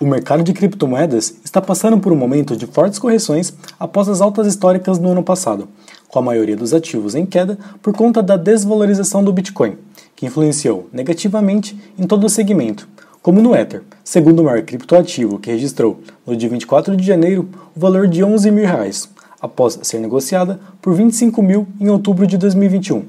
[0.00, 4.46] O mercado de criptomoedas está passando por um momento de fortes correções após as altas
[4.46, 5.68] históricas no ano passado,
[6.08, 9.76] com a maioria dos ativos em queda por conta da desvalorização do Bitcoin,
[10.16, 12.88] que influenciou negativamente em todo o segmento,
[13.20, 17.78] como no Ether, segundo o maior criptoativo que registrou no dia 24 de janeiro o
[17.78, 19.06] valor de 11 mil reais,
[19.38, 23.04] após ser negociada por 25 mil em outubro de 2021.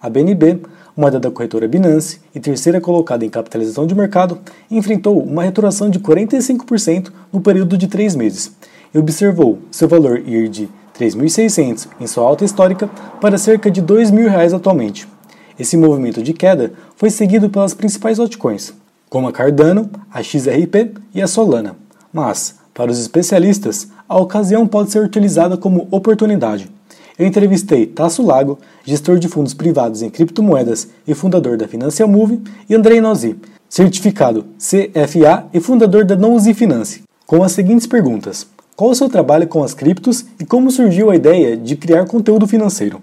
[0.00, 0.60] A BNB
[0.96, 4.38] moeda da corretora Binance e terceira colocada em capitalização de mercado,
[4.70, 8.52] enfrentou uma retração de 45% no período de três meses
[8.94, 12.88] e observou seu valor ir de 3.600 em sua alta histórica
[13.20, 15.08] para cerca de R$ 2.000 atualmente.
[15.58, 18.72] Esse movimento de queda foi seguido pelas principais altcoins,
[19.08, 21.76] como a Cardano, a XRP e a Solana.
[22.12, 26.70] Mas, para os especialistas, a ocasião pode ser utilizada como oportunidade
[27.18, 32.40] eu entrevistei Tasso Lago, gestor de fundos privados em criptomoedas e fundador da Financial Move,
[32.68, 33.36] e Andrei Nozi,
[33.68, 39.46] certificado CFA e fundador da Nozi Finance, com as seguintes perguntas: Qual o seu trabalho
[39.46, 43.00] com as criptos e como surgiu a ideia de criar conteúdo financeiro?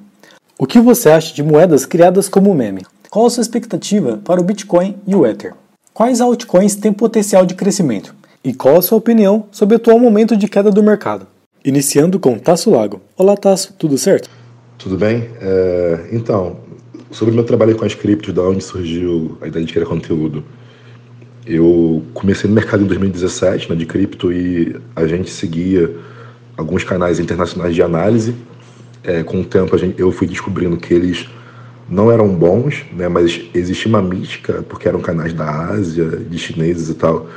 [0.58, 2.86] O que você acha de moedas criadas como meme?
[3.10, 5.54] Qual a sua expectativa para o Bitcoin e o Ether?
[5.94, 8.14] Quais altcoins têm potencial de crescimento?
[8.44, 11.28] E qual a sua opinião sobre o atual momento de queda do mercado?
[11.64, 13.02] Iniciando com Tasso Lago.
[13.18, 14.30] Olá, Tasso, tudo certo?
[14.78, 15.30] Tudo bem?
[15.42, 16.56] É, então,
[17.12, 20.42] sobre o meu trabalho com as criptos, da onde surgiu a ideia de criar conteúdo.
[21.46, 25.94] Eu comecei no mercado em 2017, né, de cripto, e a gente seguia
[26.56, 28.36] alguns canais internacionais de análise.
[29.04, 31.28] É, com o tempo, gente, eu fui descobrindo que eles
[31.90, 36.88] não eram bons, né, mas existia uma mística, porque eram canais da Ásia, de chineses
[36.88, 37.28] e tal.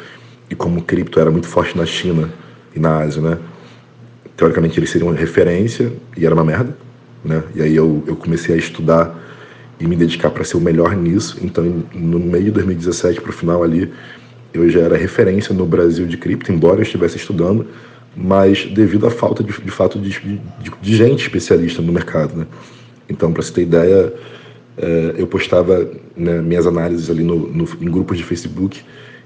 [0.49, 2.33] E como cripto era muito forte na China
[2.73, 3.39] e na Ásia, né?
[4.37, 6.77] Teoricamente eles seriam referência e era uma merda,
[7.25, 7.43] né?
[7.55, 9.21] E aí eu, eu comecei a estudar
[9.79, 11.39] e me dedicar para ser o melhor nisso.
[11.43, 13.93] Então, no meio de 2017 para o final ali,
[14.55, 17.67] eu já era referência no Brasil de cripto, embora eu estivesse estudando,
[18.17, 20.41] mas devido à falta de, de fato de, de,
[20.81, 22.47] de, gente especialista no mercado, né?
[23.09, 24.13] Então, para você ter ideia,
[24.77, 28.81] é, eu postava né, minhas análises ali no, no, em grupos de Facebook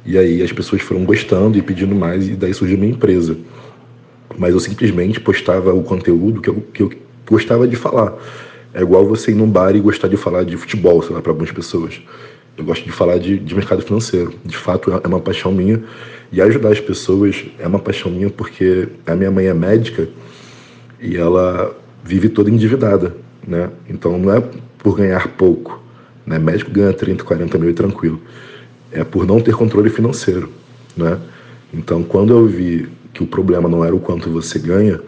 [0.04, 3.36] e aí as pessoas foram gostando e pedindo mais e daí surgiu minha empresa
[4.38, 6.92] mas eu simplesmente postava o conteúdo que eu, que eu
[7.28, 8.14] gostava de falar.
[8.74, 11.32] É igual você ir num bar e gostar de falar de futebol, sei lá, para
[11.32, 12.00] algumas pessoas.
[12.56, 14.34] Eu gosto de falar de, de mercado financeiro.
[14.44, 15.82] De fato, é uma paixão minha.
[16.32, 20.08] E ajudar as pessoas é uma paixão minha porque a minha mãe é médica
[21.00, 23.14] e ela vive toda endividada,
[23.46, 23.70] né?
[23.88, 24.42] Então não é
[24.78, 25.82] por ganhar pouco,
[26.26, 26.38] né?
[26.38, 28.20] Médico ganha 30, 40 mil e tranquilo.
[28.90, 30.50] É por não ter controle financeiro,
[30.96, 31.18] né?
[31.72, 35.00] Então quando eu vi que o problema não era o quanto você ganha,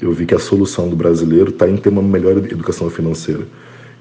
[0.00, 3.46] eu vi que a solução do brasileiro está em ter uma melhor educação financeira.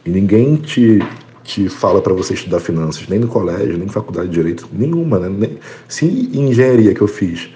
[0.06, 1.00] E ninguém te,
[1.44, 5.20] te fala para você estudar finanças, nem no colégio, nem na faculdade de direito, nenhuma.
[5.20, 5.30] Né?
[5.30, 5.58] Nem,
[5.88, 7.50] se engenharia que eu fiz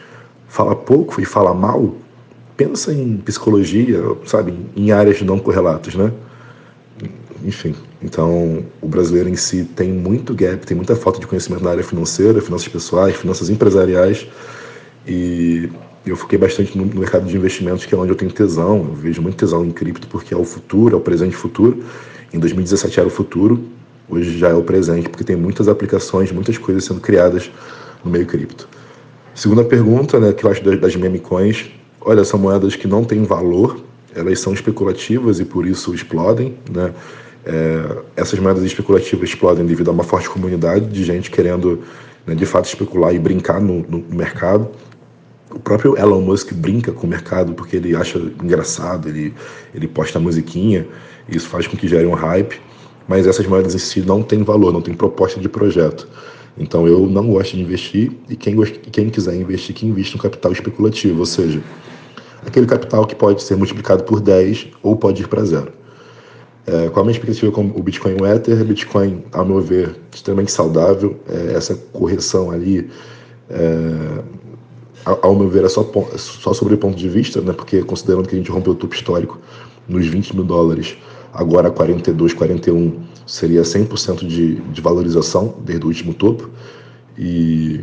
[0.47, 1.95] fala pouco e fala mal,
[2.55, 6.11] pensa em psicologia, sabe, em áreas não correlatas, né?
[7.43, 7.73] Enfim,
[8.03, 11.83] então o brasileiro em si tem muito gap, tem muita falta de conhecimento na área
[11.83, 14.27] financeira, finanças pessoais, finanças empresariais.
[15.07, 15.69] E
[16.05, 18.77] eu foquei bastante no mercado de investimentos, que é onde eu tenho tesão.
[18.77, 21.83] Eu vejo muito tesão em cripto, porque é o futuro, é o presente futuro.
[22.33, 23.63] Em 2017 era o futuro,
[24.09, 27.51] hoje já é o presente, porque tem muitas aplicações, muitas coisas sendo criadas
[28.03, 28.67] no meio cripto.
[29.35, 31.71] Segunda pergunta, né, que eu acho das meme coins,
[32.01, 33.83] olha, são moedas que não têm valor,
[34.15, 36.93] elas são especulativas e por isso explodem, né?
[37.45, 41.81] É, essas moedas especulativas explodem devido a uma forte comunidade de gente querendo
[42.25, 44.69] né, de fato especular e brincar no, no mercado.
[45.53, 49.33] O próprio Elon Musk brinca com o mercado porque ele acha engraçado, ele,
[49.73, 50.87] ele posta musiquinha,
[51.29, 52.59] e isso faz com que gere um hype,
[53.07, 56.07] mas essas moedas em si não têm valor, não tem proposta de projeto.
[56.57, 58.55] Então eu não gosto de investir e quem,
[58.91, 61.61] quem quiser investir, que invista no capital especulativo, ou seja,
[62.45, 65.71] aquele capital que pode ser multiplicado por 10 ou pode ir para zero.
[66.65, 68.63] É, qual a minha expectativa com o Bitcoin o Ether?
[68.63, 71.19] Bitcoin, ao meu ver, extremamente saudável.
[71.27, 72.89] É, essa correção ali
[73.49, 74.23] é,
[75.05, 75.83] ao meu ver, é só,
[76.17, 77.53] só sobre o ponto de vista, né?
[77.53, 79.39] porque considerando que a gente rompeu o topo histórico
[79.87, 80.95] nos 20 mil dólares,
[81.33, 86.49] agora 42, 41 seria 100% de, de valorização desde o último topo.
[87.17, 87.81] E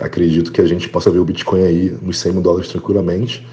[0.00, 3.46] acredito que a gente possa ver o Bitcoin aí nos 100 mil dólares tranquilamente.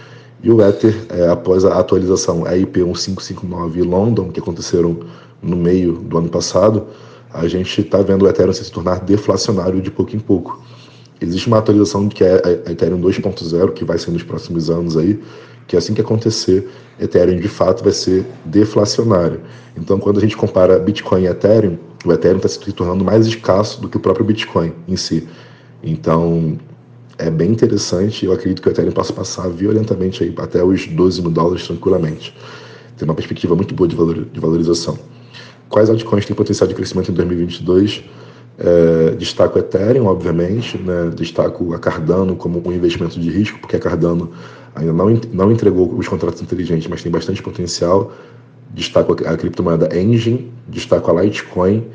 [0.43, 4.99] E o Ether, é, após a atualização EIP 1559 e London, que aconteceram
[5.41, 6.85] no meio do ano passado,
[7.31, 10.61] a gente está vendo o Ethereum se tornar deflacionário de pouco em pouco.
[11.19, 15.19] Existe uma atualização que é a Ethereum 2.0, que vai ser nos próximos anos aí,
[15.67, 16.69] que assim que acontecer,
[16.99, 19.41] Ethereum de fato vai ser deflacionário.
[19.75, 23.81] Então, quando a gente compara Bitcoin e Ethereum, o Ethereum está se tornando mais escasso
[23.81, 25.27] do que o próprio Bitcoin em si.
[25.83, 26.57] Então,
[27.17, 28.25] é bem interessante.
[28.25, 32.35] Eu acredito que o Ethereum possa passar violentamente aí até os 12 mil dólares tranquilamente.
[32.95, 34.97] Tem uma perspectiva muito boa de, valor, de valorização.
[35.69, 38.03] Quais altcoins têm potencial de crescimento em 2022?
[38.59, 41.11] É, destaco Ethereum, obviamente, né?
[41.15, 44.31] destaco a Cardano como um investimento de risco, porque a Cardano
[44.73, 48.11] ainda não, não entregou os contratos inteligentes, mas tem bastante potencial.
[48.73, 51.85] Destaco a, a criptomoeda Engine, destaco a Litecoin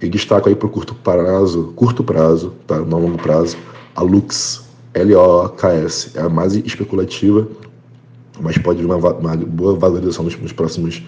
[0.00, 2.78] e destaco aí para o curto prazo, curto prazo, tá?
[2.78, 3.56] não longo prazo,
[3.94, 4.64] a Lux,
[4.94, 7.46] L-O-K-S, é a mais especulativa,
[8.40, 11.02] mas pode vir uma, uma boa valorização nos, nos próximos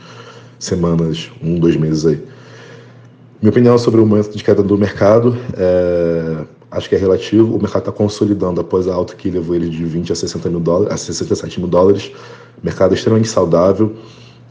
[0.58, 2.22] semanas, um, dois meses aí.
[3.40, 7.54] Minha opinião sobre o momento de queda do mercado, é, acho que é relativo.
[7.54, 10.58] O mercado está consolidando após a alta que levou ele de 20 a 60 mil
[10.58, 12.10] dólares, a 67 mil dólares.
[12.60, 13.94] Mercado extremamente saudável.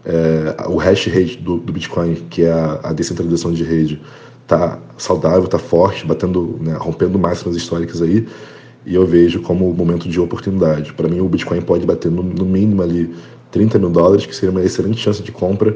[0.05, 4.01] É, o hash rate do, do, Bitcoin, que é a, a descentralização de rede,
[4.43, 8.25] está saudável, está forte, batendo, né, rompendo máximas históricas aí.
[8.85, 10.93] E eu vejo como um momento de oportunidade.
[10.93, 13.13] Para mim, o Bitcoin pode bater no, no mínimo ali
[13.51, 15.75] 30 mil dólares, que seria uma excelente chance de compra.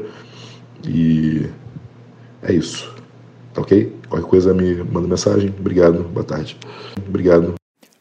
[0.88, 1.46] E
[2.42, 2.91] é isso.
[3.52, 3.92] Tá ok?
[4.08, 5.50] Qualquer coisa me manda mensagem.
[5.50, 6.56] Obrigado, boa tarde.
[7.06, 7.54] Obrigado.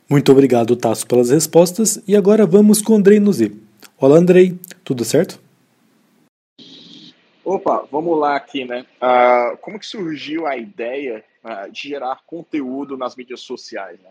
[0.09, 2.01] Muito obrigado, Tasso, pelas respostas.
[2.07, 3.59] E agora vamos com o Andrei Nuzi.
[4.00, 5.39] Olá, Andrei, tudo certo?
[7.44, 8.86] Opa, vamos lá aqui, né?
[9.01, 14.00] Uh, como que surgiu a ideia uh, de gerar conteúdo nas mídias sociais?
[14.00, 14.09] Né?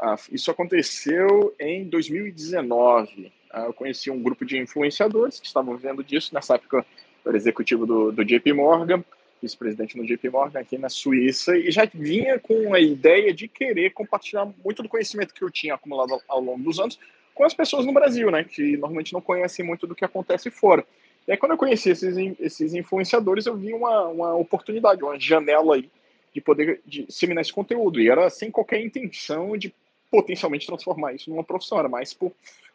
[0.00, 3.30] Uh, isso aconteceu em 2019.
[3.54, 6.34] eu conheci um grupo de influenciadores que estavam vivendo disso.
[6.34, 6.78] Nessa época,
[7.24, 9.04] eu era executivo do, do JP Morgan
[9.42, 13.90] vice-presidente no JP Morgan aqui na Suíça, e já vinha com a ideia de querer
[13.90, 16.98] compartilhar muito do conhecimento que eu tinha acumulado ao longo dos anos
[17.34, 20.86] com as pessoas no Brasil, né, que normalmente não conhecem muito do que acontece fora.
[21.26, 25.76] E aí, quando eu conheci esses, esses influenciadores, eu vi uma, uma oportunidade, uma janela
[25.76, 25.88] aí
[26.34, 28.00] de poder disseminar esse conteúdo.
[28.00, 29.72] E era sem qualquer intenção de
[30.10, 32.32] potencialmente transformar isso numa profissão, era mais por,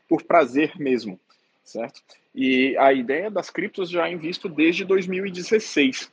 [0.08, 1.20] por prazer mesmo,
[1.64, 2.02] certo?
[2.34, 6.10] E a ideia das criptos já é visto desde 2016.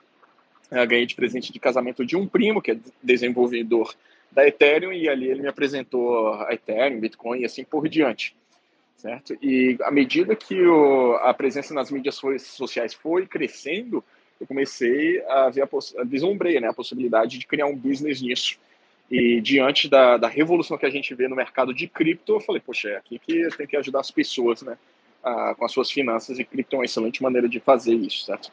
[0.70, 3.94] Eu ganhei de presente de casamento de um primo, que é desenvolvedor
[4.30, 8.34] da Ethereum, e ali ele me apresentou a Ethereum, Bitcoin e assim por diante.
[8.96, 9.36] Certo?
[9.42, 14.02] E à medida que o, a presença nas mídias sociais foi crescendo,
[14.40, 15.68] eu comecei a ver, a,
[16.00, 18.58] a vislumbrei né, a possibilidade de criar um business nisso.
[19.10, 22.62] E diante da, da revolução que a gente vê no mercado de cripto, eu falei,
[22.64, 24.78] poxa, é aqui que tem que ajudar as pessoas né,
[25.22, 28.50] a, com as suas finanças, e cripto é uma excelente maneira de fazer isso, certo?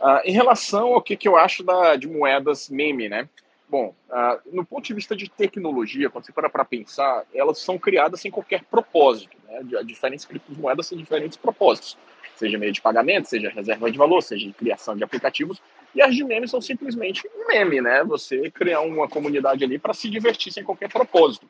[0.00, 3.28] Uh, em relação ao que, que eu acho da, de moedas meme, né?
[3.68, 7.78] Bom, uh, no ponto de vista de tecnologia, quando você para para pensar, elas são
[7.78, 9.36] criadas sem qualquer propósito.
[9.46, 9.82] Né?
[9.84, 11.98] Diferentes criptomoedas têm diferentes propósitos,
[12.36, 15.60] seja meio de pagamento, seja reserva de valor, seja criação de aplicativos.
[15.94, 18.04] E as de memes são simplesmente um meme, né?
[18.04, 21.48] Você criar uma comunidade ali para se divertir sem qualquer propósito.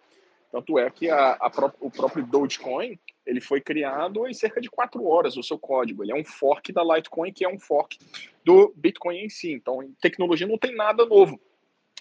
[0.50, 2.98] Tanto é que a, a pró o próprio Dogecoin
[3.28, 6.02] ele foi criado em cerca de quatro horas o seu código.
[6.02, 7.98] Ele é um fork da Litecoin, que é um fork
[8.42, 9.52] do Bitcoin em si.
[9.52, 11.38] Então, em tecnologia não tem nada novo.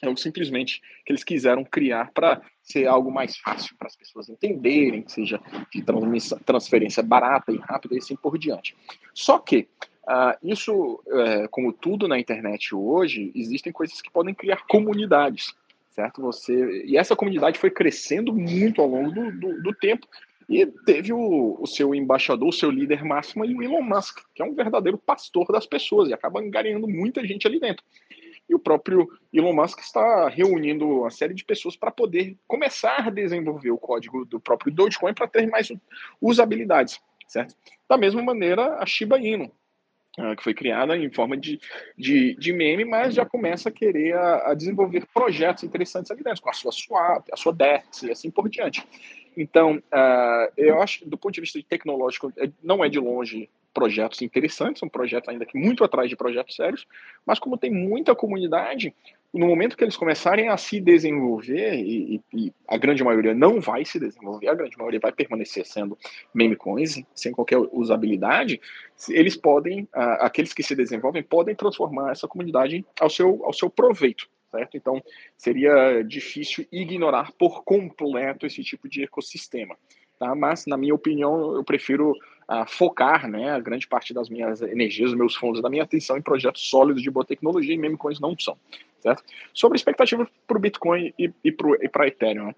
[0.02, 5.02] É simplesmente que eles quiseram criar para ser algo mais fácil para as pessoas entenderem,
[5.02, 5.42] que seja
[5.74, 5.84] de
[6.46, 8.78] transferência barata e rápida e assim por diante.
[9.14, 9.68] Só que
[10.04, 15.54] uh, isso, uh, como tudo na internet hoje, existem coisas que podem criar comunidades
[15.98, 16.22] certo?
[16.22, 20.08] Você e essa comunidade foi crescendo muito ao longo do, do, do tempo
[20.48, 24.46] e teve o, o, seu embaixador, o seu líder máximo, o Elon Musk, que é
[24.46, 27.84] um verdadeiro pastor das pessoas e acaba engarinhando muita gente ali dentro.
[28.48, 33.10] E o próprio Elon Musk está reunindo uma série de pessoas para poder começar a
[33.10, 35.70] desenvolver o código do próprio Dogecoin para ter mais
[36.22, 37.56] usabilidades, certo?
[37.90, 39.52] Da mesma maneira, a Shiba Inu,
[40.18, 41.60] uh, que foi criada em forma de,
[41.98, 46.42] de, de, meme, mas já começa a querer a, a, desenvolver projetos interessantes ali dentro,
[46.42, 48.84] com a sua swap, a sua DEX e assim por diante.
[49.36, 53.50] Então, uh, eu acho que do ponto de vista tecnológico, é, não é de longe
[53.78, 56.88] projetos interessantes, são projetos ainda que muito atrás de projetos sérios,
[57.24, 58.92] mas como tem muita comunidade,
[59.32, 63.86] no momento que eles começarem a se desenvolver, e, e, a grande maioria não vai
[63.86, 65.96] se desenvolver, a grande maioria vai permanecer sendo
[66.34, 68.60] meme coins, sem qualquer usabilidade,
[69.10, 74.28] eles podem, aqueles que se desenvolvem, podem transformar essa comunidade ao seu, ao seu proveito
[74.50, 74.78] certo?
[74.78, 75.04] Então,
[75.38, 79.76] seria difícil ignorar por completo esse tipo de ecossistema.
[80.18, 80.34] Tá?
[80.34, 82.14] Mas, na minha opinião, eu prefiro
[82.50, 86.18] uh, focar né, a grande parte das minhas energias, dos meus fundos, da minha atenção
[86.18, 88.58] em projetos sólidos de boa tecnologia e meme coins não são.
[89.00, 89.24] Certo?
[89.54, 92.54] Sobre a expectativa para o Bitcoin e, e para a Ethereum.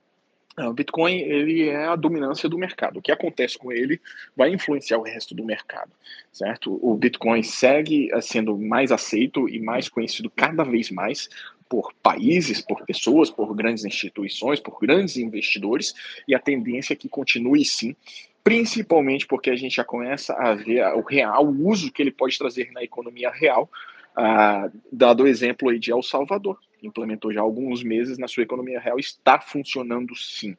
[0.60, 0.68] Né?
[0.68, 2.98] O Bitcoin ele é a dominância do mercado.
[2.98, 4.00] O que acontece com ele
[4.36, 5.92] vai influenciar o resto do mercado,
[6.32, 6.78] certo?
[6.82, 11.30] O Bitcoin segue eh, sendo mais aceito e mais conhecido cada vez mais
[11.70, 15.94] por países, por pessoas, por grandes instituições, por grandes investidores,
[16.28, 17.96] e a tendência é que continue sim,
[18.44, 22.38] principalmente porque a gente já começa a ver o real o uso que ele pode
[22.38, 23.70] trazer na economia real,
[24.16, 28.44] ah, dado o exemplo aí de El Salvador, implementou já há alguns meses na sua
[28.44, 30.58] economia real, está funcionando sim,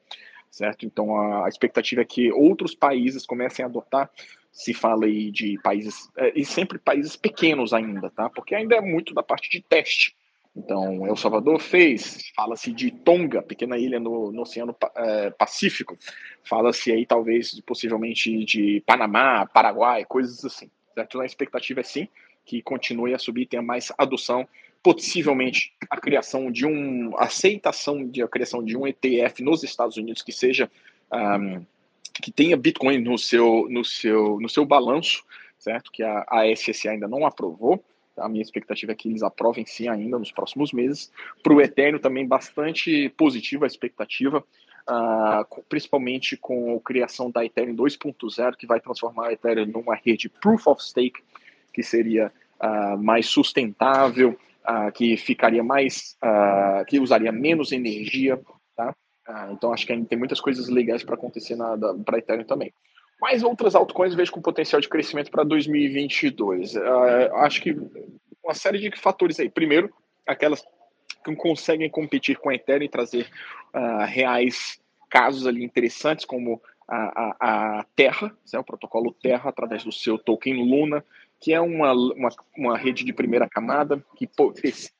[0.48, 0.86] certo?
[0.86, 4.08] Então a, a expectativa é que outros países comecem a adotar
[4.52, 8.28] se fala aí de países, é, e sempre países pequenos ainda, tá?
[8.28, 10.14] Porque ainda é muito da parte de teste.
[10.54, 15.96] Então, El Salvador fez, fala-se de Tonga, pequena ilha no, no Oceano é, Pacífico,
[16.42, 20.68] fala-se aí talvez possivelmente de Panamá, Paraguai, coisas assim.
[20.94, 21.20] Certo?
[21.20, 22.08] A expectativa é sim
[22.44, 24.48] que continue a subir, tenha mais adoção,
[24.82, 30.22] possivelmente a criação de um, aceitação de a criação de um ETF nos Estados Unidos
[30.22, 30.70] que seja
[31.12, 31.64] um,
[32.20, 35.24] que tenha Bitcoin no seu, no seu, no seu balanço,
[35.58, 35.90] certo?
[35.92, 37.84] Que a, a SEC ainda não aprovou.
[38.20, 41.12] A minha expectativa é que eles aprovem sim ainda nos próximos meses.
[41.42, 44.44] Para o Ethereum também bastante positiva a expectativa,
[44.88, 50.28] uh, principalmente com a criação da Ethereum 2.0, que vai transformar a Ethereum numa rede
[50.28, 51.22] Proof of Stake,
[51.72, 56.16] que seria uh, mais sustentável, uh, que ficaria mais,
[56.86, 58.40] que usaria menos energia,
[58.76, 58.94] tá?
[59.52, 61.56] Então acho que ainda tem muitas coisas legais para acontecer
[62.04, 62.72] para Ethereum também.
[63.20, 66.76] Mais outras altcoins vejo com potencial de crescimento para 2022.
[66.76, 66.80] Uh,
[67.36, 67.76] acho que
[68.42, 69.50] uma série de fatores aí.
[69.50, 69.92] Primeiro,
[70.26, 70.64] aquelas
[71.24, 73.28] que conseguem competir com a Ethereum e trazer
[73.74, 76.96] uh, reais casos ali interessantes, como a,
[77.38, 81.04] a, a Terra, né, o protocolo Terra, através do seu token Luna,
[81.38, 84.28] que é uma, uma, uma rede de primeira camada que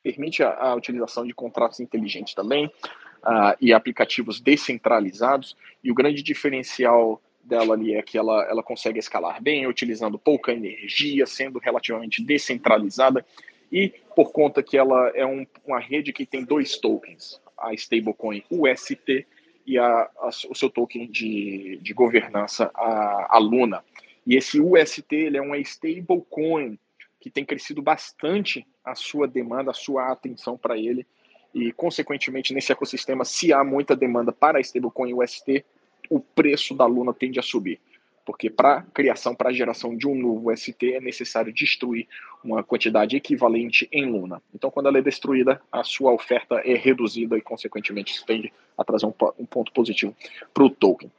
[0.03, 5.57] permite a, a utilização de contratos inteligentes também uh, e aplicativos descentralizados.
[5.83, 10.53] E o grande diferencial dela ali é que ela, ela consegue escalar bem, utilizando pouca
[10.53, 13.25] energia, sendo relativamente descentralizada.
[13.71, 18.43] E por conta que ela é um, uma rede que tem dois tokens, a stablecoin
[18.51, 19.27] UST
[19.67, 23.85] e a, a, o seu token de, de governança, a, a Luna.
[24.27, 26.79] E esse UST ele é uma stablecoin
[27.21, 31.07] que tem crescido bastante a sua demanda, a sua atenção para ele
[31.55, 35.65] e, consequentemente, nesse ecossistema, se há muita demanda para a stablecoin UST,
[36.11, 37.81] o preço da Luna tende a subir.
[38.27, 42.07] Porque para criação, para a geração de um novo UST, é necessário destruir
[42.45, 44.43] uma quantidade equivalente em Luna.
[44.55, 48.85] Então, quando ela é destruída, a sua oferta é reduzida e, consequentemente, isso tende a
[48.85, 50.15] trazer um, um ponto positivo
[50.53, 51.11] para o token.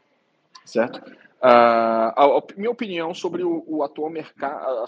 [0.64, 1.02] Certo?
[1.42, 4.86] Uh, a, a, minha opinião sobre o, o atual mercado,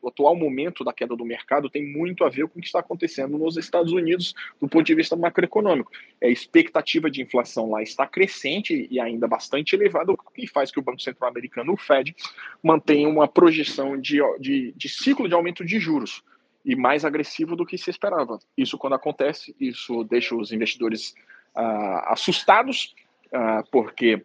[0.00, 2.78] o atual momento da queda do mercado tem muito a ver com o que está
[2.78, 5.90] acontecendo nos Estados Unidos do ponto de vista macroeconômico.
[6.22, 10.78] A expectativa de inflação lá está crescente e ainda bastante elevada, o que faz que
[10.78, 12.14] o Banco Central Americano, o Fed,
[12.62, 16.22] mantenha uma projeção de, de, de ciclo de aumento de juros
[16.64, 18.38] e mais agressivo do que se esperava.
[18.56, 21.14] Isso quando acontece, isso deixa os investidores
[21.56, 22.94] uh, assustados,
[23.26, 24.22] uh, porque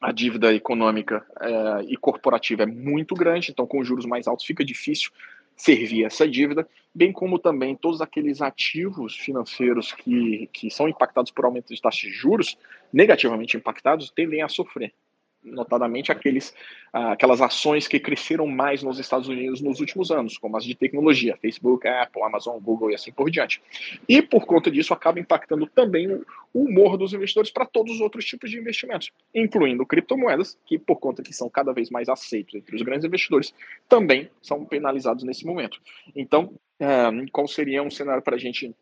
[0.00, 4.64] a dívida econômica é, e corporativa é muito grande, então com juros mais altos fica
[4.64, 5.10] difícil
[5.56, 11.44] servir essa dívida, bem como também todos aqueles ativos financeiros que, que são impactados por
[11.44, 12.56] aumento de taxas de juros,
[12.92, 14.92] negativamente impactados, tendem a sofrer
[15.42, 16.54] notadamente aqueles,
[16.92, 20.74] ah, aquelas ações que cresceram mais nos Estados Unidos nos últimos anos, como as de
[20.74, 23.62] tecnologia, Facebook, Apple, Amazon, Google e assim por diante.
[24.08, 28.24] E por conta disso acaba impactando também o humor dos investidores para todos os outros
[28.24, 32.74] tipos de investimentos, incluindo criptomoedas, que por conta que são cada vez mais aceitos entre
[32.74, 33.54] os grandes investidores,
[33.88, 35.80] também são penalizados nesse momento.
[36.14, 38.74] Então, ah, qual seria um cenário para a gente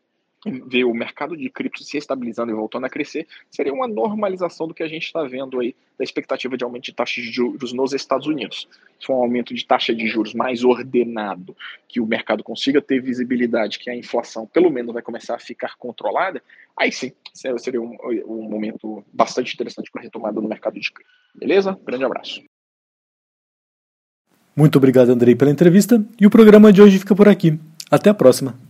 [0.51, 4.75] ver o mercado de cripto se estabilizando e voltando a crescer, seria uma normalização do
[4.75, 7.93] que a gente está vendo aí da expectativa de aumento de taxas de juros nos
[7.93, 8.69] Estados Unidos.
[9.01, 11.57] Se for um aumento de taxa de juros mais ordenado,
[11.89, 15.77] que o mercado consiga ter visibilidade, que a inflação pelo menos vai começar a ficar
[15.77, 16.43] controlada,
[16.77, 21.13] aí sim seria um, um momento bastante interessante para retomada no mercado de cripto.
[21.35, 21.79] Beleza?
[21.85, 22.43] Grande abraço.
[24.55, 27.59] Muito obrigado, Andrei, pela entrevista e o programa de hoje fica por aqui.
[27.91, 28.66] Até a próxima.